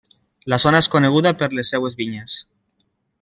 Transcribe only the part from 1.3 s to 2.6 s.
per les seves vinyes.